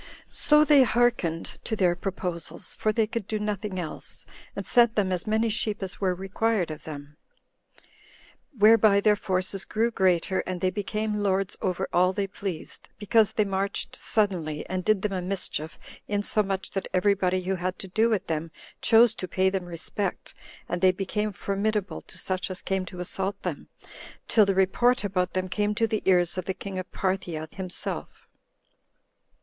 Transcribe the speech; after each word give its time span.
So 0.29 0.65
they 0.65 0.81
hearkened 0.81 1.59
to 1.63 1.75
their 1.75 1.95
proposals, 1.95 2.73
[for 2.77 2.91
they 2.91 3.05
could 3.05 3.27
do 3.27 3.37
nothing 3.37 3.77
else,] 3.77 4.25
and 4.55 4.65
sent 4.65 4.95
them 4.95 5.11
as 5.11 5.27
many 5.27 5.47
sheep 5.47 5.83
as 5.83 6.01
were 6.01 6.15
required 6.15 6.71
of 6.71 6.85
them; 6.85 7.17
whereby 8.57 8.99
their 8.99 9.15
forces 9.15 9.63
grew 9.63 9.91
greater, 9.91 10.39
and 10.47 10.59
they 10.59 10.71
became 10.71 11.21
lords 11.21 11.55
over 11.61 11.87
all 11.93 12.13
they 12.13 12.25
pleased, 12.25 12.89
because 12.97 13.33
they 13.33 13.45
marched 13.45 13.95
suddenly, 13.95 14.67
and 14.67 14.83
did 14.83 15.03
them 15.03 15.13
a 15.13 15.21
mischief, 15.21 15.77
insomuch 16.07 16.71
that 16.71 16.87
every 16.95 17.13
body 17.13 17.43
who 17.43 17.53
had 17.53 17.77
to 17.77 17.87
do 17.87 18.09
with 18.09 18.25
them 18.25 18.49
chose 18.81 19.13
to 19.13 19.27
pay 19.27 19.51
them 19.51 19.65
respect; 19.65 20.33
and 20.67 20.81
they 20.81 20.91
became 20.91 21.31
formidable 21.31 22.01
to 22.01 22.17
such 22.17 22.49
as 22.49 22.63
came 22.63 22.87
to 22.87 22.99
assault 23.01 23.39
them, 23.43 23.67
till 24.27 24.47
the 24.47 24.55
report 24.55 25.03
about 25.03 25.33
them 25.33 25.47
came 25.47 25.75
to 25.75 25.85
the 25.85 26.01
ears 26.05 26.39
of 26.39 26.45
the 26.45 26.55
king 26.55 26.79
of 26.79 26.91
Parthia 26.91 27.47
himself. 27.51 28.27